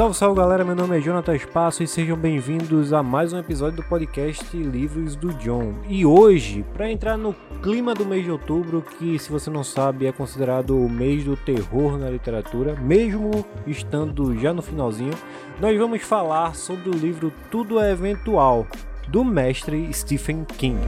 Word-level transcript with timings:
Salve, 0.00 0.16
salve 0.16 0.40
galera, 0.40 0.64
meu 0.64 0.74
nome 0.74 0.96
é 0.96 1.00
Jonathan 1.02 1.36
Espaço 1.36 1.82
e 1.82 1.86
sejam 1.86 2.16
bem-vindos 2.16 2.90
a 2.90 3.02
mais 3.02 3.34
um 3.34 3.38
episódio 3.38 3.76
do 3.76 3.82
podcast 3.82 4.56
Livros 4.56 5.14
do 5.14 5.30
John. 5.34 5.74
E 5.86 6.06
hoje, 6.06 6.64
para 6.72 6.90
entrar 6.90 7.18
no 7.18 7.34
clima 7.62 7.92
do 7.92 8.06
mês 8.06 8.24
de 8.24 8.30
outubro, 8.30 8.80
que 8.80 9.18
se 9.18 9.30
você 9.30 9.50
não 9.50 9.62
sabe 9.62 10.06
é 10.06 10.12
considerado 10.12 10.74
o 10.74 10.88
mês 10.88 11.22
do 11.22 11.36
terror 11.36 11.98
na 11.98 12.08
literatura, 12.08 12.74
mesmo 12.76 13.44
estando 13.66 14.34
já 14.38 14.54
no 14.54 14.62
finalzinho, 14.62 15.12
nós 15.60 15.78
vamos 15.78 16.00
falar 16.00 16.54
sobre 16.54 16.88
o 16.88 16.94
livro 16.94 17.30
Tudo 17.50 17.78
é 17.78 17.92
Eventual, 17.92 18.66
do 19.06 19.22
mestre 19.22 19.92
Stephen 19.92 20.46
King. 20.46 20.80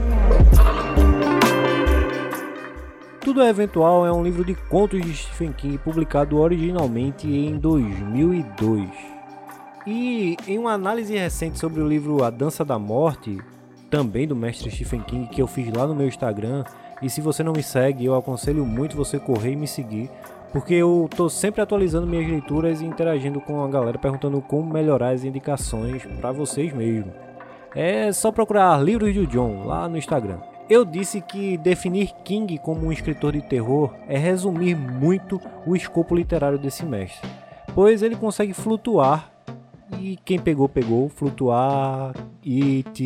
Tudo 3.23 3.41
é 3.41 3.47
Eventual 3.47 4.05
é 4.05 4.11
um 4.11 4.21
livro 4.21 4.43
de 4.43 4.53
contos 4.53 5.01
de 5.01 5.13
Stephen 5.13 5.53
King 5.53 5.77
publicado 5.77 6.37
originalmente 6.37 7.25
em 7.25 7.57
2002. 7.57 8.89
E 9.87 10.35
em 10.45 10.59
uma 10.59 10.73
análise 10.73 11.15
recente 11.15 11.57
sobre 11.57 11.81
o 11.81 11.87
livro 11.87 12.21
A 12.21 12.29
Dança 12.29 12.65
da 12.65 12.77
Morte, 12.77 13.37
também 13.89 14.27
do 14.27 14.35
mestre 14.35 14.69
Stephen 14.69 14.99
King, 15.03 15.27
que 15.29 15.41
eu 15.41 15.47
fiz 15.47 15.71
lá 15.73 15.87
no 15.87 15.95
meu 15.95 16.05
Instagram, 16.05 16.65
e 17.01 17.09
se 17.09 17.21
você 17.21 17.43
não 17.43 17.53
me 17.53 17.63
segue, 17.63 18.03
eu 18.03 18.13
aconselho 18.13 18.65
muito 18.65 18.97
você 18.97 19.17
correr 19.17 19.53
e 19.53 19.55
me 19.55 19.67
seguir, 19.67 20.09
porque 20.51 20.73
eu 20.73 21.09
tô 21.15 21.29
sempre 21.29 21.61
atualizando 21.61 22.05
minhas 22.05 22.29
leituras 22.29 22.81
e 22.81 22.85
interagindo 22.85 23.39
com 23.39 23.63
a 23.63 23.69
galera 23.69 23.97
perguntando 23.97 24.41
como 24.41 24.73
melhorar 24.73 25.11
as 25.11 25.23
indicações 25.23 26.03
para 26.19 26.33
vocês 26.33 26.73
mesmo. 26.73 27.13
É 27.73 28.11
só 28.11 28.33
procurar 28.33 28.83
livros 28.83 29.13
de 29.13 29.25
John 29.27 29.65
lá 29.65 29.87
no 29.87 29.97
Instagram. 29.97 30.39
Eu 30.69 30.85
disse 30.85 31.19
que 31.19 31.57
definir 31.57 32.13
King 32.23 32.57
como 32.57 32.87
um 32.87 32.91
escritor 32.91 33.33
de 33.33 33.41
terror 33.41 33.93
é 34.07 34.17
resumir 34.17 34.75
muito 34.75 35.39
o 35.67 35.75
escopo 35.75 36.15
literário 36.15 36.57
desse 36.57 36.85
mestre, 36.85 37.29
pois 37.75 38.01
ele 38.01 38.15
consegue 38.15 38.53
flutuar 38.53 39.31
e 39.99 40.17
quem 40.23 40.39
pegou, 40.39 40.67
pegou, 40.69 41.09
flutuar, 41.09 42.13
It, 42.45 43.03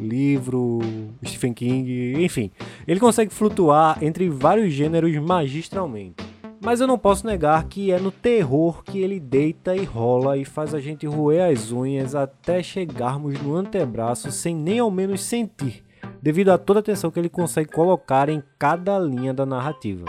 livro, 0.00 0.80
Stephen 1.24 1.52
King, 1.52 2.24
enfim. 2.24 2.50
Ele 2.88 2.98
consegue 2.98 3.32
flutuar 3.32 4.02
entre 4.02 4.28
vários 4.28 4.72
gêneros 4.72 5.14
magistralmente. 5.16 6.16
Mas 6.60 6.80
eu 6.80 6.86
não 6.86 6.98
posso 6.98 7.26
negar 7.26 7.64
que 7.64 7.92
é 7.92 7.98
no 7.98 8.10
terror 8.10 8.82
que 8.82 8.98
ele 8.98 9.20
deita 9.20 9.76
e 9.76 9.84
rola 9.84 10.38
e 10.38 10.44
faz 10.44 10.74
a 10.74 10.80
gente 10.80 11.06
roer 11.06 11.52
as 11.52 11.70
unhas 11.70 12.14
até 12.14 12.62
chegarmos 12.62 13.40
no 13.42 13.54
antebraço 13.54 14.32
sem 14.32 14.56
nem 14.56 14.78
ao 14.78 14.90
menos 14.90 15.22
sentir 15.22 15.83
devido 16.24 16.48
a 16.48 16.56
toda 16.56 16.78
a 16.78 16.80
atenção 16.80 17.10
que 17.10 17.20
ele 17.20 17.28
consegue 17.28 17.70
colocar 17.70 18.30
em 18.30 18.42
cada 18.58 18.98
linha 18.98 19.34
da 19.34 19.44
narrativa. 19.44 20.06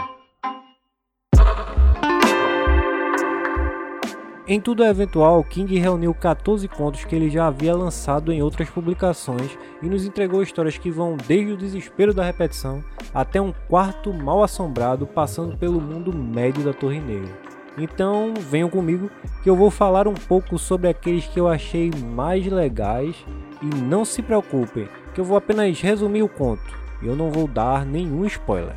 Em 4.48 4.58
Tudo 4.58 4.82
é 4.82 4.88
Eventual, 4.88 5.44
King 5.44 5.78
reuniu 5.78 6.14
14 6.14 6.66
contos 6.68 7.04
que 7.04 7.14
ele 7.14 7.28
já 7.28 7.48
havia 7.48 7.76
lançado 7.76 8.32
em 8.32 8.40
outras 8.40 8.70
publicações 8.70 9.58
e 9.82 9.90
nos 9.90 10.06
entregou 10.06 10.42
histórias 10.42 10.78
que 10.78 10.90
vão 10.90 11.18
desde 11.18 11.52
o 11.52 11.56
desespero 11.56 12.14
da 12.14 12.24
repetição 12.24 12.82
até 13.12 13.38
um 13.38 13.52
quarto 13.68 14.10
mal 14.10 14.42
assombrado 14.42 15.06
passando 15.06 15.58
pelo 15.58 15.82
mundo 15.82 16.16
médio 16.16 16.64
da 16.64 16.72
Torre 16.72 16.98
Negra. 16.98 17.36
Então 17.76 18.32
venham 18.38 18.70
comigo 18.70 19.10
que 19.42 19.50
eu 19.50 19.56
vou 19.56 19.70
falar 19.70 20.08
um 20.08 20.14
pouco 20.14 20.58
sobre 20.58 20.88
aqueles 20.88 21.26
que 21.26 21.38
eu 21.38 21.46
achei 21.46 21.90
mais 21.90 22.46
legais 22.46 23.14
e 23.60 23.66
não 23.66 24.02
se 24.02 24.22
preocupem, 24.22 24.88
que 25.16 25.20
eu 25.20 25.24
vou 25.24 25.38
apenas 25.38 25.80
resumir 25.80 26.22
o 26.22 26.28
conto. 26.28 26.78
Eu 27.02 27.16
não 27.16 27.30
vou 27.30 27.48
dar 27.48 27.86
nenhum 27.86 28.26
spoiler. 28.26 28.76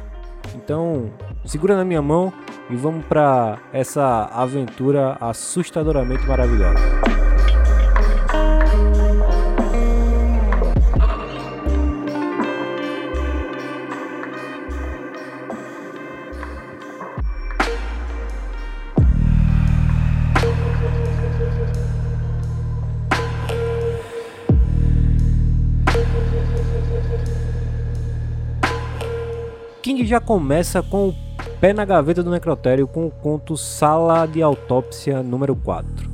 Então, 0.56 1.12
segura 1.44 1.76
na 1.76 1.84
minha 1.84 2.02
mão 2.02 2.32
e 2.70 2.78
vamos 2.78 3.06
para 3.06 3.58
essa 3.74 4.24
aventura 4.34 5.18
assustadoramente 5.20 6.26
maravilhosa. 6.26 7.19
Já 30.10 30.20
começa 30.20 30.82
com 30.82 31.10
o 31.10 31.16
pé 31.62 31.72
na 31.72 31.86
gaveta 31.86 32.24
do 32.24 32.32
necrotério 32.32 32.88
com 32.88 33.06
o 33.06 33.12
conto 33.12 33.56
Sala 33.56 34.26
de 34.26 34.42
Autópsia 34.42 35.22
número 35.22 35.56
4. 35.56 36.10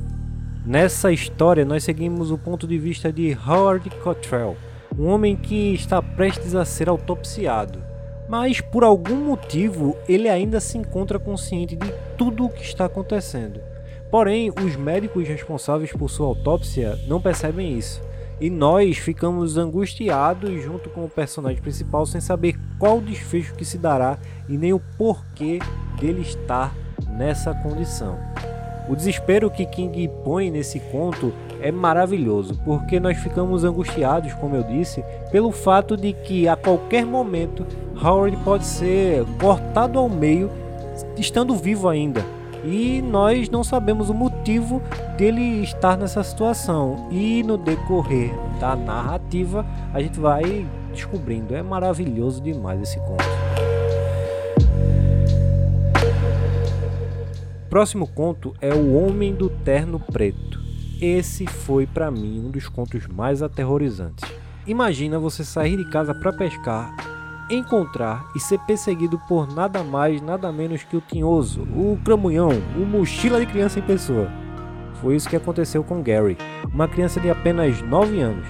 Nessa 0.66 1.10
história, 1.10 1.64
nós 1.64 1.82
seguimos 1.82 2.30
o 2.30 2.36
ponto 2.36 2.66
de 2.66 2.76
vista 2.76 3.10
de 3.10 3.34
Howard 3.48 3.88
Cottrell, 4.02 4.54
um 4.98 5.06
homem 5.06 5.34
que 5.34 5.72
está 5.72 6.02
prestes 6.02 6.54
a 6.54 6.66
ser 6.66 6.90
autopsiado, 6.90 7.82
mas 8.28 8.60
por 8.60 8.84
algum 8.84 9.16
motivo 9.16 9.96
ele 10.06 10.28
ainda 10.28 10.60
se 10.60 10.76
encontra 10.76 11.18
consciente 11.18 11.74
de 11.74 11.90
tudo 12.18 12.44
o 12.44 12.50
que 12.50 12.62
está 12.62 12.84
acontecendo. 12.84 13.60
Porém, 14.10 14.52
os 14.62 14.76
médicos 14.76 15.26
responsáveis 15.26 15.90
por 15.90 16.10
sua 16.10 16.26
autópsia 16.26 16.98
não 17.08 17.18
percebem 17.18 17.78
isso 17.78 18.05
e 18.40 18.50
nós 18.50 18.98
ficamos 18.98 19.56
angustiados 19.56 20.62
junto 20.62 20.90
com 20.90 21.04
o 21.04 21.08
personagem 21.08 21.60
principal 21.60 22.04
sem 22.04 22.20
saber 22.20 22.58
qual 22.78 23.00
desfecho 23.00 23.54
que 23.54 23.64
se 23.64 23.78
dará 23.78 24.18
e 24.48 24.58
nem 24.58 24.72
o 24.72 24.80
porquê 24.98 25.58
dele 25.98 26.20
estar 26.20 26.74
nessa 27.16 27.54
condição. 27.54 28.18
O 28.88 28.94
desespero 28.94 29.50
que 29.50 29.66
King 29.66 30.08
põe 30.22 30.50
nesse 30.50 30.78
conto 30.78 31.32
é 31.60 31.72
maravilhoso, 31.72 32.60
porque 32.64 33.00
nós 33.00 33.18
ficamos 33.18 33.64
angustiados, 33.64 34.32
como 34.34 34.54
eu 34.54 34.62
disse, 34.62 35.02
pelo 35.32 35.50
fato 35.50 35.96
de 35.96 36.12
que 36.12 36.46
a 36.46 36.54
qualquer 36.54 37.04
momento 37.04 37.66
Howard 38.00 38.36
pode 38.44 38.64
ser 38.64 39.24
cortado 39.40 39.98
ao 39.98 40.08
meio, 40.08 40.50
estando 41.16 41.56
vivo 41.56 41.88
ainda 41.88 42.24
e 42.66 43.00
nós 43.00 43.48
não 43.48 43.62
sabemos 43.62 44.10
o 44.10 44.14
motivo 44.14 44.82
dele 45.16 45.62
estar 45.62 45.96
nessa 45.96 46.22
situação. 46.22 47.08
E 47.10 47.42
no 47.42 47.56
decorrer 47.56 48.32
da 48.58 48.74
narrativa, 48.74 49.64
a 49.94 50.02
gente 50.02 50.18
vai 50.18 50.66
descobrindo. 50.92 51.54
É 51.54 51.62
maravilhoso 51.62 52.42
demais 52.42 52.82
esse 52.82 52.98
conto. 52.98 53.24
Próximo 57.70 58.06
conto 58.06 58.54
é 58.60 58.74
O 58.74 58.94
Homem 58.94 59.34
do 59.34 59.48
Terno 59.48 60.00
Preto. 60.00 60.60
Esse 61.00 61.46
foi 61.46 61.86
para 61.86 62.10
mim 62.10 62.42
um 62.46 62.50
dos 62.50 62.68
contos 62.68 63.06
mais 63.06 63.42
aterrorizantes. 63.42 64.28
Imagina 64.66 65.18
você 65.18 65.44
sair 65.44 65.76
de 65.76 65.88
casa 65.90 66.14
para 66.14 66.32
pescar 66.32 67.15
encontrar 67.48 68.26
e 68.34 68.40
ser 68.40 68.58
perseguido 68.60 69.18
por 69.28 69.52
nada 69.52 69.82
mais, 69.84 70.20
nada 70.20 70.50
menos 70.50 70.82
que 70.82 70.96
o 70.96 71.00
Tinhoso, 71.00 71.62
o 71.62 71.98
Cramunhão, 72.04 72.50
o 72.76 72.84
mochila 72.84 73.38
de 73.38 73.46
criança 73.46 73.78
em 73.78 73.82
pessoa. 73.82 74.28
Foi 75.00 75.14
isso 75.14 75.28
que 75.28 75.36
aconteceu 75.36 75.84
com 75.84 76.02
Gary, 76.02 76.36
uma 76.72 76.88
criança 76.88 77.20
de 77.20 77.30
apenas 77.30 77.80
9 77.82 78.20
anos. 78.20 78.46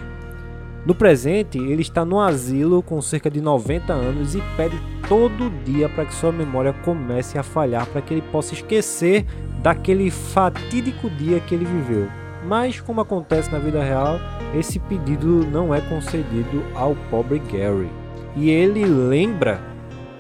No 0.87 0.95
presente, 0.95 1.59
ele 1.59 1.83
está 1.83 2.05
no 2.05 2.21
asilo 2.21 2.81
com 2.81 3.03
cerca 3.03 3.29
de 3.29 3.41
90 3.41 3.93
anos 3.93 4.37
e 4.37 4.43
pede 4.57 4.81
todo 5.09 5.51
dia 5.65 5.89
para 5.89 6.05
que 6.05 6.15
sua 6.15 6.31
memória 6.31 6.73
comece 6.73 7.37
a 7.37 7.43
falhar 7.43 7.87
para 7.87 8.01
que 8.01 8.15
ele 8.15 8.23
possa 8.23 8.55
esquecer 8.55 9.27
daquele 9.63 10.11
fatídico 10.11 11.11
dia 11.11 11.41
que 11.41 11.55
ele 11.55 11.65
viveu. 11.65 12.09
Mas, 12.47 12.81
como 12.81 13.01
acontece 13.01 13.51
na 13.51 13.59
vida 13.59 13.83
real, 13.83 14.21
esse 14.55 14.79
pedido 14.79 15.45
não 15.51 15.75
é 15.75 15.81
concedido 15.81 16.63
ao 16.77 16.95
pobre 17.11 17.41
Gary 17.41 17.91
e 18.37 18.51
ele 18.51 18.85
lembra 18.85 19.61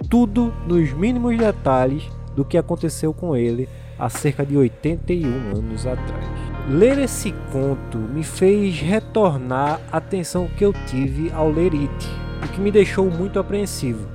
tudo 0.08 0.52
nos 0.66 0.92
mínimos 0.92 1.36
detalhes 1.36 2.10
do 2.34 2.44
que 2.44 2.56
aconteceu 2.56 3.12
com 3.12 3.36
ele 3.36 3.68
há 3.98 4.08
cerca 4.08 4.44
de 4.44 4.56
81 4.56 5.56
anos 5.56 5.86
atrás. 5.86 6.24
Ler 6.68 6.98
esse 6.98 7.32
conto 7.52 7.98
me 7.98 8.24
fez 8.24 8.80
retornar 8.80 9.80
a 9.92 9.98
atenção 9.98 10.48
que 10.56 10.64
eu 10.64 10.72
tive 10.86 11.30
ao 11.32 11.50
ler 11.50 11.72
It, 11.72 12.08
o 12.44 12.48
que 12.48 12.60
me 12.60 12.72
deixou 12.72 13.10
muito 13.10 13.38
apreensivo. 13.38 14.06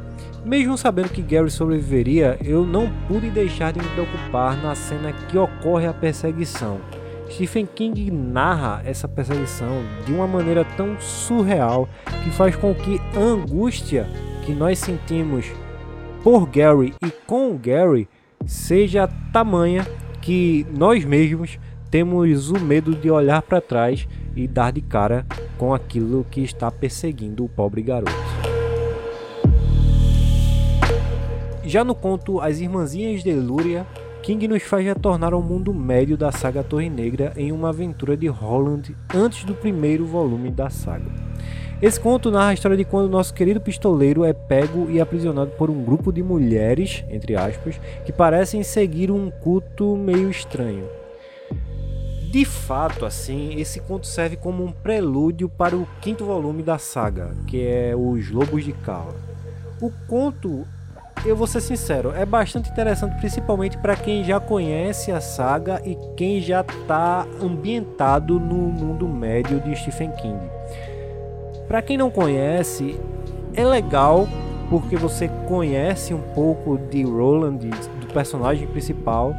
Mesmo 0.44 0.78
sabendo 0.78 1.10
que 1.10 1.22
Gary 1.22 1.52
sobreviveria, 1.52 2.38
eu 2.44 2.66
não 2.66 2.92
pude 3.08 3.30
deixar 3.30 3.72
de 3.72 3.80
me 3.80 3.88
preocupar 3.90 4.58
na 4.62 4.74
cena 4.74 5.14
que 5.14 5.38
ocorre 5.38 5.86
a 5.86 5.94
perseguição. 5.94 6.80
Stephen 7.32 7.66
King 7.66 8.12
narra 8.12 8.82
essa 8.86 9.08
perseguição 9.08 9.84
de 10.06 10.14
uma 10.14 10.28
maneira 10.28 10.66
tão 10.76 11.00
surreal 11.00 11.88
que 12.24 12.30
faz 12.30 12.56
com 12.56 12.76
que 12.76 13.00
a 13.16 13.20
angústia 13.20 14.06
que 14.46 14.54
nós 14.54 14.80
sentimos 14.80 15.46
por 16.24 16.48
Gary 16.48 16.94
e 17.04 17.10
com 17.26 17.58
Gary 17.58 18.08
seja 18.46 19.08
tamanha 19.32 19.86
que 20.22 20.68
nós 20.78 21.06
mesmos 21.06 21.58
temos 21.90 22.50
o 22.50 22.60
medo 22.60 22.94
de 22.94 23.10
olhar 23.10 23.42
para 23.42 23.62
trás 23.62 24.08
e 24.36 24.48
dar 24.48 24.72
de 24.72 24.82
cara 24.82 25.26
com 25.58 25.74
aquilo 25.74 26.26
que 26.30 26.42
está 26.42 26.70
perseguindo 26.70 27.44
o 27.44 27.50
pobre 27.50 27.82
garoto. 27.82 28.12
Já 31.64 31.84
no 31.84 31.96
conto 31.96 32.42
As 32.42 32.60
Irmãzinhas 32.60 33.24
de 33.24 33.32
Lúria, 33.34 33.86
King 34.22 34.48
nos 34.48 34.62
faz 34.62 34.86
retornar 34.86 35.34
ao 35.34 35.42
mundo 35.42 35.74
médio 35.74 36.16
da 36.16 36.32
saga 36.32 36.64
Torre 36.64 36.90
Negra 36.90 37.34
em 37.36 37.52
uma 37.52 37.70
aventura 37.70 38.16
de 38.16 38.28
Holland 38.28 38.96
antes 39.14 39.44
do 39.44 39.56
primeiro 39.56 40.06
volume 40.06 40.52
da 40.52 40.70
saga. 40.70 41.10
Esse 41.82 42.00
conto 42.00 42.30
narra 42.30 42.50
a 42.50 42.54
história 42.54 42.78
de 42.78 42.86
quando 42.86 43.10
nosso 43.10 43.34
querido 43.34 43.60
pistoleiro 43.60 44.24
é 44.24 44.32
pego 44.32 44.92
e 44.92 45.02
aprisionado 45.02 45.52
por 45.58 45.72
um 45.72 45.84
grupo 45.84 46.14
de 46.14 46.22
mulheres, 46.22 47.04
entre 47.10 47.36
aspas, 47.36 47.82
que 48.06 48.14
parecem 48.14 48.62
seguir 48.62 49.10
um 49.10 49.32
culto 49.32 49.98
meio 49.98 50.30
estranho. 50.30 50.88
De 52.30 52.46
fato, 52.46 53.08
assim, 53.08 53.60
esse 53.60 53.80
conto 53.80 54.06
serve 54.06 54.36
como 54.36 54.64
um 54.64 54.72
prelúdio 54.72 55.50
para 55.50 55.76
o 55.76 55.88
quinto 56.00 56.24
volume 56.24 56.62
da 56.62 56.78
saga, 56.78 57.36
que 57.48 57.66
é 57.66 57.96
Os 57.96 58.30
Lobos 58.30 58.64
de 58.64 58.72
Kala. 58.72 59.16
O 59.82 59.92
conto 60.08 60.68
eu 61.26 61.36
vou 61.36 61.46
ser 61.46 61.62
sincero, 61.62 62.14
é 62.16 62.26
bastante 62.26 62.70
interessante, 62.70 63.16
principalmente 63.18 63.78
para 63.78 63.96
quem 63.96 64.24
já 64.24 64.40
conhece 64.40 65.12
a 65.12 65.22
saga 65.22 65.82
e 65.86 65.96
quem 66.16 66.42
já 66.42 66.62
está 66.62 67.28
ambientado 67.42 68.40
no 68.40 68.56
mundo 68.56 69.08
médio 69.08 69.60
de 69.60 69.76
Stephen 69.76 70.12
King. 70.14 70.40
Para 71.68 71.82
quem 71.82 71.96
não 71.96 72.10
conhece, 72.10 73.00
é 73.54 73.64
legal 73.64 74.28
porque 74.70 74.96
você 74.96 75.28
conhece 75.48 76.14
um 76.14 76.22
pouco 76.34 76.78
de 76.90 77.04
Roland, 77.04 77.58
do 77.60 78.08
personagem 78.14 78.68
principal, 78.68 79.34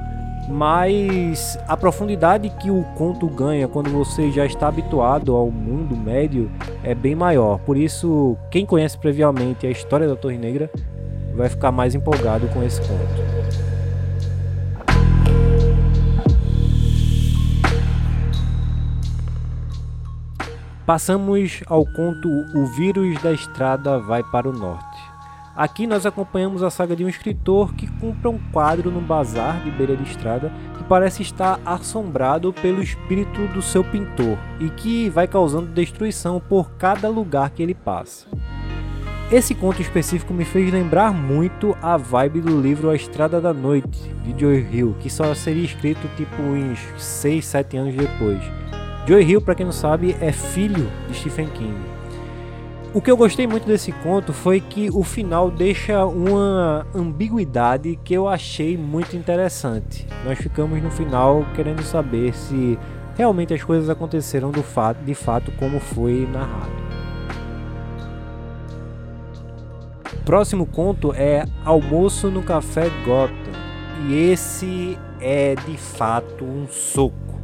mas 0.48 1.58
a 1.66 1.76
profundidade 1.76 2.50
que 2.60 2.70
o 2.70 2.84
conto 2.96 3.26
ganha 3.26 3.66
quando 3.66 3.90
você 3.90 4.30
já 4.30 4.44
está 4.44 4.68
habituado 4.68 5.34
ao 5.34 5.50
mundo 5.50 5.96
médio 5.96 6.50
é 6.84 6.94
bem 6.94 7.14
maior. 7.14 7.58
Por 7.60 7.76
isso, 7.76 8.36
quem 8.50 8.66
conhece 8.66 8.98
previamente 8.98 9.66
a 9.66 9.70
história 9.70 10.06
da 10.06 10.16
Torre 10.16 10.36
Negra 10.36 10.70
vai 11.34 11.48
ficar 11.48 11.72
mais 11.72 11.94
empolgado 11.94 12.46
com 12.48 12.62
esse 12.62 12.80
conto. 12.80 13.32
Passamos 20.84 21.62
ao 21.66 21.86
conto 21.86 22.28
O 22.54 22.66
Vírus 22.66 23.20
da 23.22 23.32
Estrada 23.32 23.98
Vai 23.98 24.22
para 24.22 24.48
o 24.48 24.52
Norte. 24.52 25.12
Aqui 25.54 25.86
nós 25.86 26.06
acompanhamos 26.06 26.62
a 26.62 26.70
saga 26.70 26.96
de 26.96 27.04
um 27.04 27.08
escritor 27.08 27.74
que 27.74 27.86
compra 28.00 28.30
um 28.30 28.38
quadro 28.50 28.90
no 28.90 29.00
bazar 29.00 29.62
de 29.62 29.70
beira 29.70 29.94
de 29.94 30.02
estrada 30.02 30.50
que 30.76 30.84
parece 30.84 31.22
estar 31.22 31.60
assombrado 31.64 32.52
pelo 32.54 32.82
espírito 32.82 33.46
do 33.48 33.60
seu 33.60 33.84
pintor 33.84 34.38
e 34.58 34.70
que 34.70 35.10
vai 35.10 35.28
causando 35.28 35.66
destruição 35.66 36.40
por 36.40 36.72
cada 36.72 37.08
lugar 37.08 37.50
que 37.50 37.62
ele 37.62 37.74
passa. 37.74 38.26
Esse 39.32 39.54
conto 39.54 39.80
específico 39.80 40.34
me 40.34 40.44
fez 40.44 40.70
lembrar 40.70 41.10
muito 41.10 41.74
a 41.80 41.96
vibe 41.96 42.42
do 42.42 42.60
livro 42.60 42.90
A 42.90 42.94
Estrada 42.94 43.40
da 43.40 43.54
Noite, 43.54 44.14
de 44.22 44.38
Joy 44.38 44.68
Hill, 44.70 44.94
que 45.00 45.08
só 45.08 45.34
seria 45.34 45.64
escrito 45.64 46.06
tipo 46.18 46.42
uns 46.42 46.78
6, 46.98 47.42
7 47.42 47.76
anos 47.78 47.94
depois. 47.94 48.42
Joy 49.08 49.24
Hill, 49.24 49.40
para 49.40 49.54
quem 49.54 49.64
não 49.64 49.72
sabe, 49.72 50.14
é 50.20 50.30
filho 50.32 50.86
de 51.08 51.14
Stephen 51.14 51.48
King. 51.48 51.80
O 52.92 53.00
que 53.00 53.10
eu 53.10 53.16
gostei 53.16 53.46
muito 53.46 53.66
desse 53.66 53.90
conto 53.90 54.34
foi 54.34 54.60
que 54.60 54.90
o 54.90 55.02
final 55.02 55.50
deixa 55.50 56.04
uma 56.04 56.86
ambiguidade 56.94 57.98
que 58.04 58.12
eu 58.12 58.28
achei 58.28 58.76
muito 58.76 59.16
interessante. 59.16 60.06
Nós 60.26 60.36
ficamos 60.36 60.82
no 60.82 60.90
final 60.90 61.46
querendo 61.54 61.82
saber 61.82 62.34
se 62.34 62.78
realmente 63.16 63.54
as 63.54 63.64
coisas 63.64 63.88
aconteceram 63.88 64.50
do 64.50 64.62
fato, 64.62 65.02
de 65.02 65.14
fato 65.14 65.50
como 65.52 65.80
foi 65.80 66.28
narrado. 66.30 66.81
Próximo 70.24 70.66
conto 70.66 71.12
é 71.12 71.44
Almoço 71.64 72.30
no 72.30 72.42
Café 72.42 72.90
Gotham. 73.04 73.52
E 74.08 74.30
esse 74.30 74.98
é 75.20 75.54
de 75.54 75.76
fato 75.76 76.44
um 76.44 76.66
soco. 76.68 77.40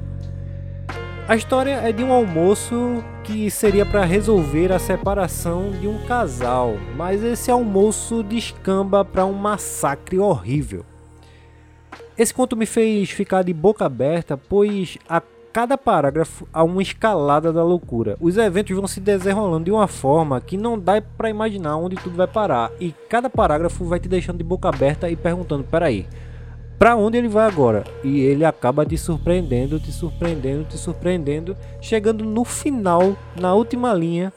A 1.29 1.37
história 1.37 1.73
é 1.73 1.93
de 1.93 2.03
um 2.03 2.11
almoço 2.11 3.05
que 3.23 3.51
seria 3.51 3.85
para 3.85 4.05
resolver 4.05 4.73
a 4.73 4.79
separação 4.79 5.73
de 5.73 5.87
um 5.87 5.99
casal, 6.07 6.79
mas 6.97 7.23
esse 7.23 7.51
almoço 7.51 8.23
descamba 8.23 9.05
para 9.05 9.27
um 9.27 9.35
massacre 9.35 10.19
horrível. 10.19 10.87
Esse 12.17 12.33
conto 12.33 12.57
me 12.57 12.65
fez 12.65 13.11
ficar 13.11 13.43
de 13.43 13.53
boca 13.53 13.85
aberta, 13.85 14.39
pois 14.39 14.97
a 15.07 15.21
cada 15.59 15.77
parágrafo 15.77 16.47
há 16.53 16.63
uma 16.63 16.81
escalada 16.81 17.53
da 17.53 17.65
loucura. 17.65 18.17
Os 18.21 18.37
eventos 18.37 18.77
vão 18.77 18.87
se 18.87 19.01
desenrolando 19.01 19.65
de 19.65 19.73
uma 19.73 19.89
forma 19.89 20.41
que 20.41 20.57
não 20.57 20.79
dá 20.79 21.03
para 21.03 21.29
imaginar 21.29 21.77
onde 21.79 21.97
tudo 21.97 22.15
vai 22.15 22.29
parar. 22.29 22.71
E 22.79 22.95
cada 23.11 23.29
parágrafo 23.29 23.85
vai 23.85 23.99
te 23.99 24.09
deixando 24.09 24.39
de 24.39 24.45
boca 24.45 24.69
aberta 24.69 25.11
e 25.11 25.17
perguntando: 25.17 25.65
peraí, 25.65 26.07
para 26.79 26.95
onde 26.95 27.19
ele 27.19 27.27
vai 27.27 27.45
agora? 27.45 27.83
E 28.05 28.21
ele 28.21 28.45
acaba 28.45 28.87
te 28.87 28.97
surpreendendo, 28.97 29.81
te 29.81 29.91
surpreendendo, 29.91 30.63
te 30.63 30.79
surpreendendo, 30.79 31.57
chegando 31.81 32.25
no 32.25 32.45
final, 32.45 33.17
na 33.35 33.53
última 33.53 33.93
linha 33.93 34.33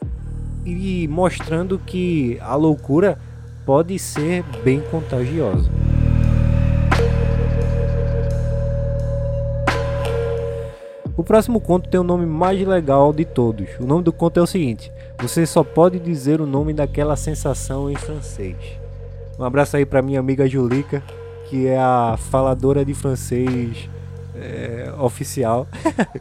e 0.66 1.06
mostrando 1.06 1.78
que 1.78 2.36
a 2.40 2.56
loucura 2.56 3.16
pode 3.64 3.96
ser 3.96 4.42
bem 4.64 4.80
contagiosa. 4.90 5.70
O 11.16 11.22
próximo 11.22 11.60
conto 11.60 11.88
tem 11.88 12.00
o 12.00 12.04
nome 12.04 12.24
mais 12.24 12.66
legal 12.66 13.12
de 13.12 13.24
todos. 13.24 13.68
O 13.78 13.84
nome 13.84 14.02
do 14.02 14.12
conto 14.12 14.40
é 14.40 14.42
o 14.42 14.46
seguinte: 14.46 14.90
Você 15.20 15.44
só 15.44 15.62
pode 15.62 15.98
dizer 15.98 16.40
o 16.40 16.46
nome 16.46 16.72
daquela 16.72 17.16
sensação 17.16 17.90
em 17.90 17.96
francês. 17.96 18.56
Um 19.38 19.44
abraço 19.44 19.76
aí 19.76 19.84
para 19.84 20.00
minha 20.00 20.20
amiga 20.20 20.48
Julica, 20.48 21.02
que 21.48 21.66
é 21.66 21.78
a 21.78 22.16
faladora 22.18 22.84
de 22.84 22.94
francês 22.94 23.88
é, 24.34 24.90
oficial. 24.98 25.66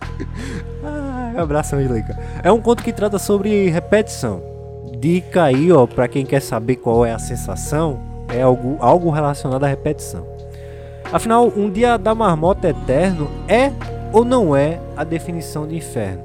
ah, 0.83 1.33
abraço, 1.37 1.81
Julica. 1.81 2.17
É 2.43 2.51
um 2.51 2.59
conto 2.59 2.83
que 2.83 2.91
trata 2.91 3.17
sobre 3.17 3.69
repetição. 3.69 4.43
Dica 4.99 5.43
aí, 5.43 5.71
ó, 5.71 5.87
para 5.87 6.07
quem 6.07 6.25
quer 6.25 6.41
saber 6.41 6.75
qual 6.75 7.05
é 7.05 7.13
a 7.13 7.19
sensação, 7.19 7.99
é 8.27 8.41
algo, 8.41 8.77
algo 8.79 9.09
relacionado 9.09 9.63
à 9.63 9.67
repetição. 9.67 10.27
Afinal, 11.11 11.51
um 11.55 11.69
dia 11.69 11.97
da 11.97 12.13
marmota 12.13 12.69
eterno 12.69 13.29
é 13.47 13.71
ou 14.11 14.25
não 14.25 14.55
é 14.55 14.81
a 14.95 15.03
definição 15.03 15.67
de 15.67 15.75
inferno? 15.75 16.23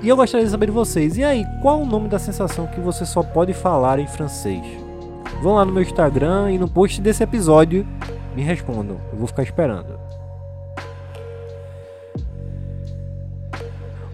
E 0.00 0.08
eu 0.08 0.16
gostaria 0.16 0.44
de 0.44 0.50
saber 0.50 0.66
de 0.66 0.72
vocês, 0.72 1.16
e 1.16 1.24
aí, 1.24 1.44
qual 1.60 1.80
o 1.80 1.86
nome 1.86 2.08
da 2.08 2.18
sensação 2.18 2.68
que 2.68 2.80
você 2.80 3.04
só 3.04 3.22
pode 3.22 3.52
falar 3.52 3.98
em 3.98 4.06
francês? 4.06 4.64
Vão 5.42 5.54
lá 5.54 5.64
no 5.64 5.72
meu 5.72 5.82
Instagram 5.82 6.52
e 6.52 6.58
no 6.58 6.68
post 6.68 7.00
desse 7.00 7.22
episódio 7.22 7.86
me 8.34 8.42
respondam, 8.42 9.00
eu 9.12 9.18
vou 9.18 9.26
ficar 9.26 9.42
esperando. 9.42 9.98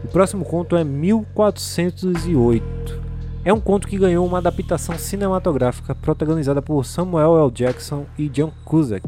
O 0.03 0.09
próximo 0.09 0.45
conto 0.45 0.77
é 0.77 0.85
1408. 0.85 3.05
É 3.45 3.53
um 3.53 3.61
conto 3.61 3.87
que 3.87 3.99
ganhou 3.99 4.27
uma 4.27 4.39
adaptação 4.39 4.97
cinematográfica 4.97 5.95
protagonizada 5.95 6.63
por 6.63 6.85
Samuel 6.87 7.39
L. 7.39 7.51
Jackson 7.51 8.07
e 8.17 8.29
John 8.31 8.51
Cusack 8.65 9.05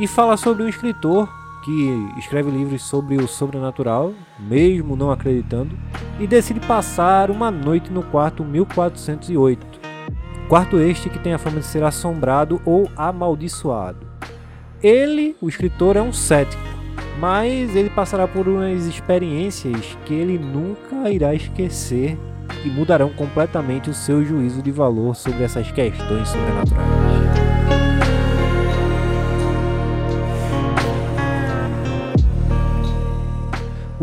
e 0.00 0.06
fala 0.06 0.36
sobre 0.36 0.62
um 0.62 0.68
escritor 0.68 1.28
que 1.64 2.12
escreve 2.18 2.50
livros 2.50 2.82
sobre 2.82 3.16
o 3.16 3.26
sobrenatural, 3.26 4.12
mesmo 4.38 4.94
não 4.94 5.10
acreditando, 5.10 5.76
e 6.20 6.26
decide 6.26 6.60
passar 6.60 7.30
uma 7.30 7.50
noite 7.50 7.90
no 7.90 8.02
quarto 8.02 8.44
1408. 8.44 9.80
Quarto 10.48 10.78
este 10.78 11.08
que 11.08 11.18
tem 11.18 11.32
a 11.32 11.38
fama 11.38 11.60
de 11.60 11.66
ser 11.66 11.82
assombrado 11.82 12.60
ou 12.66 12.88
amaldiçoado. 12.94 14.06
Ele, 14.82 15.34
o 15.40 15.48
escritor, 15.48 15.96
é 15.96 16.02
um 16.02 16.12
cético, 16.12 16.62
mas 17.18 17.74
ele 17.74 17.88
passará 17.88 18.28
por 18.28 18.46
umas 18.46 18.84
experiências 18.84 19.96
que 20.04 20.12
ele 20.12 20.38
nunca 20.38 21.10
irá 21.10 21.34
esquecer 21.34 22.18
e 22.62 22.68
mudarão 22.68 23.08
completamente 23.10 23.88
o 23.88 23.94
seu 23.94 24.22
juízo 24.22 24.60
de 24.60 24.70
valor 24.70 25.16
sobre 25.16 25.44
essas 25.44 25.72
questões 25.72 26.28
sobrenaturais. 26.28 27.43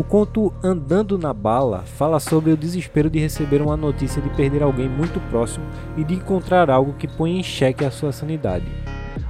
O 0.02 0.04
conto 0.04 0.52
Andando 0.64 1.16
na 1.16 1.32
Bala 1.32 1.84
fala 1.86 2.18
sobre 2.18 2.50
o 2.50 2.56
desespero 2.56 3.08
de 3.08 3.20
receber 3.20 3.62
uma 3.62 3.76
notícia 3.76 4.20
de 4.20 4.28
perder 4.30 4.60
alguém 4.60 4.88
muito 4.88 5.20
próximo 5.30 5.64
e 5.96 6.02
de 6.02 6.14
encontrar 6.14 6.68
algo 6.68 6.94
que 6.94 7.06
põe 7.06 7.38
em 7.38 7.42
xeque 7.42 7.84
a 7.84 7.90
sua 7.92 8.10
sanidade. 8.10 8.66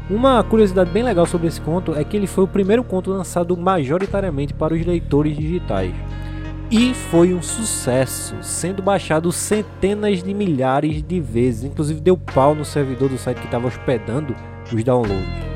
Uma 0.09 0.43
curiosidade 0.43 0.91
bem 0.91 1.02
legal 1.02 1.26
sobre 1.26 1.47
esse 1.47 1.61
conto 1.61 1.95
é 1.95 2.02
que 2.02 2.17
ele 2.17 2.26
foi 2.26 2.45
o 2.45 2.49
primeiro 2.49 2.83
conto 2.83 3.11
lançado 3.11 3.55
majoritariamente 3.55 4.55
para 4.55 4.73
os 4.73 4.83
leitores 4.83 5.37
digitais. 5.37 5.93
E 6.71 6.95
foi 6.95 7.35
um 7.35 7.43
sucesso, 7.43 8.35
sendo 8.41 8.83
baixado 8.83 9.31
centenas 9.31 10.23
de 10.23 10.33
milhares 10.33 11.02
de 11.02 11.21
vezes, 11.21 11.64
inclusive 11.64 12.00
deu 12.00 12.17
pau 12.17 12.55
no 12.55 12.64
servidor 12.64 13.11
do 13.11 13.19
site 13.19 13.41
que 13.41 13.45
estava 13.45 13.67
hospedando 13.67 14.35
os 14.73 14.83
downloads. 14.83 15.51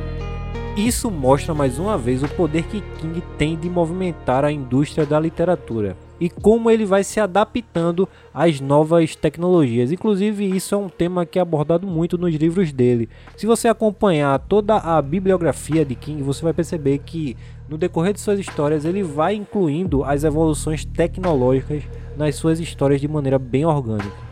Isso 0.76 1.10
mostra 1.10 1.54
mais 1.54 1.78
uma 1.78 1.96
vez 1.96 2.22
o 2.22 2.28
poder 2.28 2.64
que 2.64 2.82
King 3.00 3.22
tem 3.38 3.56
de 3.56 3.70
movimentar 3.70 4.44
a 4.44 4.52
indústria 4.52 5.06
da 5.06 5.18
literatura. 5.18 5.96
e 6.18 6.30
como 6.30 6.70
ele 6.70 6.86
vai 6.86 7.04
se 7.04 7.20
adaptando 7.20 8.08
às 8.32 8.58
novas 8.58 9.14
tecnologias. 9.14 9.92
Inclusive, 9.92 10.44
isso 10.44 10.74
é 10.74 10.78
um 10.78 10.88
tema 10.88 11.26
que 11.26 11.38
é 11.38 11.42
abordado 11.42 11.86
muito 11.86 12.16
nos 12.16 12.34
livros 12.34 12.72
dele. 12.72 13.08
Se 13.36 13.46
você 13.46 13.68
acompanhar 13.68 14.38
toda 14.38 14.76
a 14.76 15.00
bibliografia 15.02 15.84
de 15.84 15.94
King, 15.94 16.22
você 16.22 16.42
vai 16.42 16.54
perceber 16.54 16.98
que 17.04 17.36
no 17.68 17.76
decorrer 17.76 18.14
de 18.14 18.20
suas 18.20 18.38
histórias 18.38 18.84
ele 18.84 19.02
vai 19.02 19.34
incluindo 19.34 20.04
as 20.04 20.24
evoluções 20.24 20.84
tecnológicas 20.84 21.82
nas 22.16 22.34
suas 22.36 22.60
histórias 22.60 23.00
de 23.00 23.08
maneira 23.08 23.38
bem 23.38 23.66
orgânica. 23.66 24.26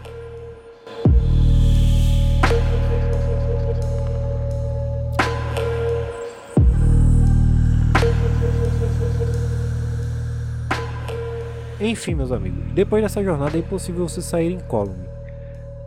Enfim, 11.85 12.15
meus 12.15 12.33
amigos, 12.33 12.65
depois 12.73 13.03
dessa 13.03 13.23
jornada 13.23 13.59
é 13.59 13.61
impossível 13.61 14.09
você 14.09 14.23
sair 14.23 14.51
incólume. 14.51 15.05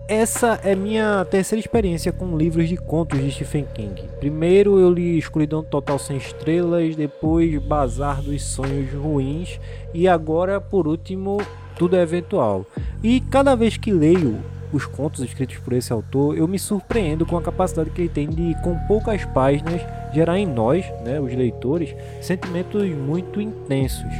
Essa 0.07 0.59
é 0.63 0.75
minha 0.75 1.25
terceira 1.25 1.59
experiência 1.59 2.11
com 2.11 2.37
livros 2.37 2.69
de 2.69 2.77
contos 2.77 3.19
de 3.19 3.31
Stephen 3.31 3.65
King. 3.73 4.03
Primeiro 4.19 4.79
eu 4.79 4.93
li 4.93 5.17
Escuridão 5.17 5.63
Total 5.63 5.97
Sem 5.97 6.17
Estrelas, 6.17 6.95
depois 6.95 7.57
Bazar 7.63 8.21
dos 8.21 8.43
Sonhos 8.43 8.93
Ruins 8.93 9.59
e 9.91 10.07
agora, 10.07 10.61
por 10.61 10.87
último, 10.87 11.41
Tudo 11.79 11.95
é 11.95 12.03
Eventual. 12.03 12.63
E 13.03 13.19
cada 13.19 13.55
vez 13.55 13.75
que 13.75 13.91
leio 13.91 14.39
os 14.71 14.85
contos 14.85 15.21
escritos 15.21 15.57
por 15.57 15.73
esse 15.73 15.91
autor, 15.91 16.37
eu 16.37 16.47
me 16.47 16.59
surpreendo 16.59 17.25
com 17.25 17.37
a 17.37 17.41
capacidade 17.41 17.89
que 17.89 18.01
ele 18.03 18.09
tem 18.09 18.29
de, 18.29 18.55
com 18.61 18.77
poucas 18.87 19.25
páginas, 19.25 19.81
gerar 20.13 20.37
em 20.37 20.45
nós, 20.45 20.85
né, 21.03 21.19
os 21.19 21.33
leitores, 21.33 21.95
sentimentos 22.21 22.87
muito 22.87 23.41
intensos. 23.41 24.13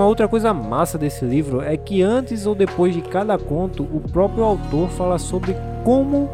Uma 0.00 0.06
outra 0.06 0.26
coisa 0.26 0.54
massa 0.54 0.96
desse 0.96 1.26
livro 1.26 1.60
é 1.60 1.76
que 1.76 2.00
antes 2.00 2.46
ou 2.46 2.54
depois 2.54 2.94
de 2.94 3.02
cada 3.02 3.36
conto, 3.36 3.82
o 3.82 4.00
próprio 4.00 4.44
autor 4.44 4.88
fala 4.88 5.18
sobre 5.18 5.54
como 5.84 6.26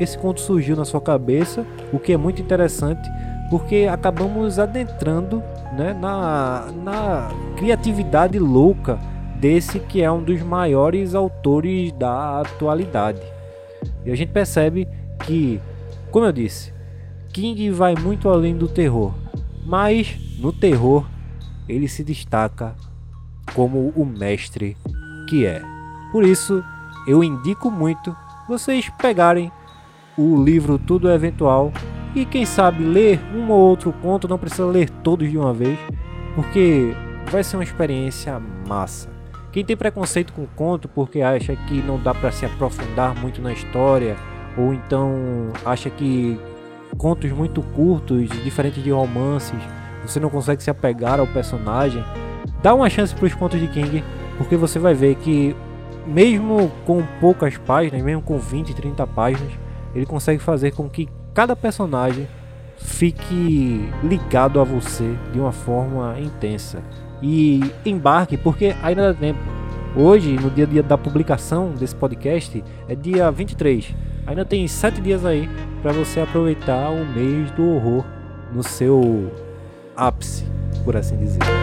esse 0.00 0.18
conto 0.18 0.40
surgiu 0.40 0.74
na 0.74 0.84
sua 0.84 1.00
cabeça, 1.00 1.64
o 1.92 2.00
que 2.00 2.12
é 2.12 2.16
muito 2.16 2.42
interessante, 2.42 3.08
porque 3.48 3.88
acabamos 3.88 4.58
adentrando 4.58 5.40
né, 5.72 5.92
na, 5.92 6.72
na 6.82 7.28
criatividade 7.56 8.40
louca 8.40 8.98
desse 9.38 9.78
que 9.78 10.02
é 10.02 10.10
um 10.10 10.24
dos 10.24 10.42
maiores 10.42 11.14
autores 11.14 11.92
da 11.92 12.40
atualidade. 12.40 13.22
E 14.04 14.10
a 14.10 14.16
gente 14.16 14.32
percebe 14.32 14.88
que, 15.24 15.60
como 16.10 16.26
eu 16.26 16.32
disse, 16.32 16.74
King 17.32 17.70
vai 17.70 17.94
muito 17.94 18.28
além 18.28 18.56
do 18.56 18.66
terror, 18.66 19.14
mas 19.64 20.18
no 20.40 20.52
terror 20.52 21.06
ele 21.68 21.86
se 21.86 22.02
destaca 22.02 22.74
como 23.54 23.92
o 23.96 24.04
mestre 24.04 24.76
que 25.28 25.46
é. 25.46 25.62
Por 26.10 26.24
isso, 26.24 26.62
eu 27.06 27.22
indico 27.22 27.70
muito 27.70 28.14
vocês 28.48 28.88
pegarem 29.00 29.50
o 30.16 30.42
livro 30.42 30.78
Tudo 30.78 31.08
é 31.08 31.14
Eventual 31.14 31.72
e 32.14 32.26
quem 32.26 32.44
sabe 32.44 32.84
ler 32.84 33.20
um 33.34 33.50
ou 33.50 33.58
outro 33.58 33.92
conto, 33.92 34.28
não 34.28 34.38
precisa 34.38 34.66
ler 34.66 34.90
todos 34.90 35.30
de 35.30 35.38
uma 35.38 35.54
vez, 35.54 35.78
porque 36.34 36.94
vai 37.30 37.42
ser 37.42 37.56
uma 37.56 37.64
experiência 37.64 38.40
massa. 38.68 39.08
Quem 39.50 39.64
tem 39.64 39.76
preconceito 39.76 40.32
com 40.32 40.46
conto 40.46 40.88
porque 40.88 41.22
acha 41.22 41.56
que 41.56 41.82
não 41.82 41.98
dá 41.98 42.14
para 42.14 42.30
se 42.30 42.44
aprofundar 42.44 43.14
muito 43.18 43.40
na 43.40 43.52
história, 43.52 44.16
ou 44.56 44.74
então 44.74 45.14
acha 45.64 45.88
que 45.88 46.38
contos 46.98 47.30
muito 47.32 47.62
curtos, 47.62 48.28
diferentes 48.44 48.82
de 48.84 48.90
romances, 48.90 49.58
você 50.06 50.20
não 50.20 50.28
consegue 50.28 50.62
se 50.62 50.70
apegar 50.70 51.18
ao 51.18 51.26
personagem, 51.26 52.04
Dá 52.62 52.74
uma 52.74 52.88
chance 52.88 53.14
para 53.14 53.26
os 53.26 53.34
contos 53.34 53.60
de 53.60 53.66
King, 53.68 54.04
porque 54.38 54.56
você 54.56 54.78
vai 54.78 54.94
ver 54.94 55.16
que 55.16 55.56
mesmo 56.06 56.70
com 56.84 57.02
poucas 57.20 57.56
páginas, 57.58 58.02
mesmo 58.02 58.22
com 58.22 58.38
20, 58.38 58.74
30 58.74 59.06
páginas, 59.06 59.52
ele 59.94 60.06
consegue 60.06 60.42
fazer 60.42 60.72
com 60.72 60.88
que 60.88 61.08
cada 61.34 61.56
personagem 61.56 62.26
fique 62.76 63.88
ligado 64.02 64.60
a 64.60 64.64
você 64.64 65.14
de 65.32 65.40
uma 65.40 65.52
forma 65.52 66.18
intensa. 66.20 66.82
E 67.20 67.62
embarque, 67.86 68.36
porque 68.36 68.74
ainda 68.82 69.12
dá 69.12 69.18
tempo. 69.18 69.38
Hoje, 69.94 70.32
no 70.32 70.50
dia, 70.50 70.66
dia 70.66 70.82
da 70.82 70.98
publicação 70.98 71.70
desse 71.70 71.94
podcast, 71.94 72.64
é 72.88 72.94
dia 72.94 73.30
23. 73.30 73.94
Ainda 74.26 74.44
tem 74.44 74.66
7 74.66 75.00
dias 75.00 75.24
aí 75.24 75.48
para 75.82 75.92
você 75.92 76.20
aproveitar 76.20 76.90
o 76.90 77.04
mês 77.06 77.50
do 77.52 77.74
horror 77.74 78.04
no 78.52 78.62
seu 78.62 79.32
ápice, 79.96 80.44
por 80.84 80.96
assim 80.96 81.16
dizer. 81.16 81.61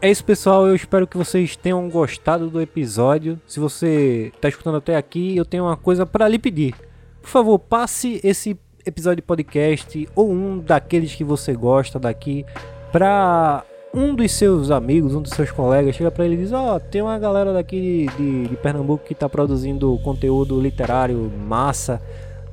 É 0.00 0.08
isso, 0.08 0.24
pessoal. 0.24 0.68
Eu 0.68 0.76
espero 0.76 1.08
que 1.08 1.16
vocês 1.16 1.56
tenham 1.56 1.88
gostado 1.90 2.48
do 2.48 2.60
episódio. 2.60 3.40
Se 3.48 3.58
você 3.58 4.30
está 4.32 4.48
escutando 4.48 4.76
até 4.76 4.96
aqui, 4.96 5.36
eu 5.36 5.44
tenho 5.44 5.64
uma 5.64 5.76
coisa 5.76 6.06
para 6.06 6.28
lhe 6.28 6.38
pedir. 6.38 6.72
Por 7.20 7.28
favor, 7.28 7.58
passe 7.58 8.20
esse 8.22 8.56
episódio 8.86 9.16
de 9.16 9.22
podcast 9.22 10.08
ou 10.14 10.30
um 10.30 10.60
daqueles 10.60 11.16
que 11.16 11.24
você 11.24 11.52
gosta 11.52 11.98
daqui 11.98 12.46
para 12.92 13.64
um 13.92 14.14
dos 14.14 14.30
seus 14.30 14.70
amigos, 14.70 15.16
um 15.16 15.20
dos 15.20 15.32
seus 15.32 15.50
colegas. 15.50 15.96
Chega 15.96 16.12
para 16.12 16.24
ele 16.24 16.34
e 16.34 16.38
diz: 16.38 16.52
Ó, 16.52 16.76
oh, 16.76 16.80
tem 16.80 17.02
uma 17.02 17.18
galera 17.18 17.52
daqui 17.52 17.80
de, 17.80 18.16
de, 18.16 18.48
de 18.50 18.56
Pernambuco 18.56 19.04
que 19.04 19.14
está 19.14 19.28
produzindo 19.28 19.98
conteúdo 20.04 20.60
literário 20.60 21.28
massa 21.44 22.00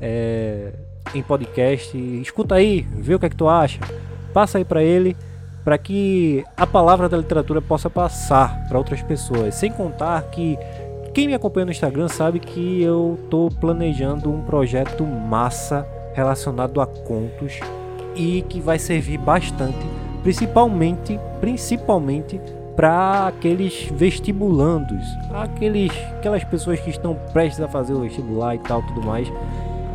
é, 0.02 0.74
em 1.14 1.22
podcast. 1.22 1.96
Escuta 1.96 2.56
aí, 2.56 2.88
vê 2.96 3.14
o 3.14 3.20
que 3.20 3.28
é 3.28 3.30
que 3.30 3.38
tu 3.38 3.48
acha. 3.48 3.80
Passa 4.34 4.58
aí 4.58 4.66
para 4.66 4.84
ele 4.84 5.16
para 5.66 5.80
que 5.80 6.46
a 6.56 6.68
palavra 6.68 7.10
da 7.10 7.18
literatura 7.18 7.60
possa 7.60 7.90
passar 7.90 8.68
para 8.68 8.78
outras 8.78 9.02
pessoas. 9.02 9.56
Sem 9.56 9.72
contar 9.72 10.22
que 10.30 10.58
quem 11.12 11.28
me 11.28 11.34
acompanha 11.34 11.66
no 11.66 11.72
Instagram 11.72 12.08
sabe 12.08 12.40
que 12.40 12.84
eu 12.84 13.18
estou 13.24 13.50
planejando 13.50 14.32
um 14.32 14.44
projeto 14.44 15.04
massa 15.04 15.88
relacionado 16.14 16.80
a 16.80 16.86
contos 16.86 17.60
e 18.16 18.44
que 18.44 18.62
vai 18.62 18.78
servir 18.78 19.18
bastante, 19.18 19.80
principalmente, 20.22 21.20
principalmente 21.42 22.40
para 22.76 23.28
aqueles 23.28 23.90
vestibulandos, 23.92 25.04
aqueles, 25.34 25.92
aquelas 26.18 26.44
pessoas 26.44 26.80
que 26.80 26.92
estão 26.92 27.16
prestes 27.34 27.62
a 27.62 27.68
fazer 27.68 27.94
o 27.94 28.02
vestibular 28.02 28.54
e 28.54 28.60
tal, 28.60 28.84
tudo 28.84 29.02
mais, 29.02 29.32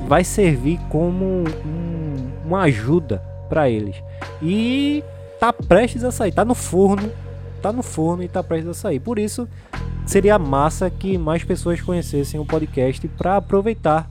vai 0.09 0.25
servir 0.25 0.81
como 0.89 1.25
um, 1.25 2.15
uma 2.45 2.63
ajuda 2.63 3.23
para 3.49 3.69
eles. 3.69 4.03
E 4.43 5.05
tá 5.41 5.53
prestes 5.53 6.05
a 6.05 6.13
sair, 6.13 6.33
tá 6.33 6.45
no 6.45 6.55
forno, 6.55 7.11
tá 7.63 7.73
no 7.73 7.83
forno 7.83 8.23
e 8.23 8.29
tá 8.29 8.43
prestes 8.43 8.69
a 8.69 8.75
sair. 8.75 9.01
Por 9.01 9.19
isso, 9.19 9.49
seria 10.05 10.39
massa 10.39 10.91
que 10.91 11.17
mais 11.17 11.43
pessoas 11.43 11.81
conhecessem 11.81 12.39
o 12.39 12.45
podcast 12.45 13.09
para 13.09 13.39
aproveitar 13.39 14.09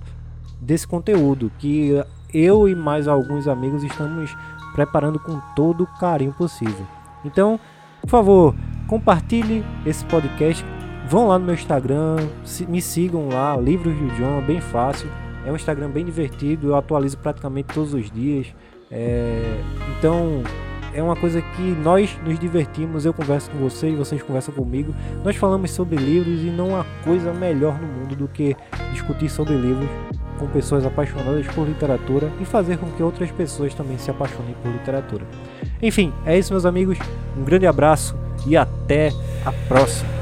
desse 0.59 0.88
conteúdo 0.88 1.51
que 1.59 2.03
eu 2.33 2.67
e 2.67 2.75
mais 2.75 3.07
alguns 3.07 3.48
amigos 3.48 3.83
estamos 3.83 4.36
preparando 4.74 5.19
com 5.19 5.39
todo 5.55 5.83
o 5.83 6.00
carinho 6.00 6.33
possível. 6.33 6.86
Então, 7.24 7.59
por 8.01 8.09
favor, 8.09 8.55
compartilhe 8.88 9.63
esse 9.86 10.03
podcast. 10.05 10.65
Vão 11.07 11.27
lá 11.27 11.39
no 11.39 11.45
meu 11.45 11.55
Instagram, 11.55 12.17
me 12.67 12.81
sigam 12.81 13.29
lá, 13.29 13.55
Livros 13.55 13.95
de 13.95 14.07
John, 14.17 14.41
bem 14.45 14.62
fácil. 14.62 15.09
É 15.45 15.51
um 15.51 15.55
Instagram 15.55 15.89
bem 15.89 16.05
divertido, 16.05 16.67
eu 16.67 16.75
atualizo 16.75 17.17
praticamente 17.17 17.74
todos 17.74 17.93
os 17.93 18.12
dias. 18.12 18.48
É... 18.91 19.63
Então, 19.98 20.43
é 20.93 21.01
uma 21.01 21.15
coisa 21.15 21.41
que 21.41 21.62
nós 21.62 22.17
nos 22.25 22.39
divertimos, 22.39 23.05
eu 23.05 23.13
converso 23.13 23.50
com 23.51 23.58
vocês, 23.58 23.98
vocês 23.98 24.22
conversam 24.22 24.53
comigo. 24.53 24.93
Nós 25.24 25.36
falamos 25.36 25.72
sobre 25.72 25.98
livros 25.98 26.41
e 26.41 26.50
não 26.50 26.79
há 26.79 26.86
coisa 27.03 27.34
melhor 27.34 27.79
no 27.79 27.88
mundo 27.88 28.15
do 28.15 28.27
que 28.27 28.55
discutir 28.91 29.29
sobre 29.29 29.55
livros 29.55 29.89
com 30.39 30.48
pessoas 30.48 30.86
apaixonadas 30.86 31.46
por 31.48 31.67
literatura 31.67 32.31
e 32.39 32.46
fazer 32.46 32.77
com 32.77 32.89
que 32.91 33.03
outras 33.03 33.29
pessoas 33.31 33.74
também 33.74 33.98
se 33.98 34.10
apaixonem 34.10 34.55
por 34.63 34.72
literatura. 34.72 35.25
Enfim, 35.81 36.13
é 36.25 36.38
isso, 36.38 36.53
meus 36.53 36.65
amigos. 36.65 36.98
Um 37.38 37.43
grande 37.43 37.67
abraço 37.67 38.15
e 38.48 38.55
até 38.55 39.12
a 39.46 39.51
próxima. 39.67 40.18